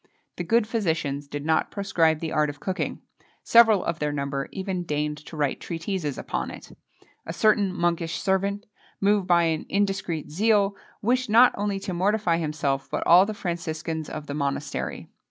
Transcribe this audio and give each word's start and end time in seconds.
The 0.37 0.43
good 0.43 0.65
physicians 0.65 1.27
did 1.27 1.45
not 1.45 1.69
proscribe 1.69 2.21
the 2.21 2.31
art 2.31 2.49
of 2.49 2.59
cooking; 2.59 3.03
several 3.43 3.85
of 3.85 3.99
their 3.99 4.11
number 4.11 4.49
even 4.51 4.81
deigned 4.83 5.19
to 5.27 5.37
write 5.37 5.59
treatises 5.61 6.17
upon 6.17 6.49
it.[XXII 6.49 6.75
36] 7.23 7.23
A 7.27 7.33
certain 7.33 7.71
monkish 7.71 8.17
servant, 8.17 8.65
moved 8.99 9.27
by 9.27 9.43
an 9.43 9.67
indiscreet 9.69 10.31
zeal, 10.31 10.75
wished 11.03 11.29
not 11.29 11.53
only 11.55 11.79
to 11.81 11.93
mortify 11.93 12.37
himself 12.39 12.89
but 12.89 13.05
all 13.05 13.27
the 13.27 13.35
Franciscans 13.35 14.09
of 14.09 14.25
the 14.25 14.33
monastery. 14.33 15.07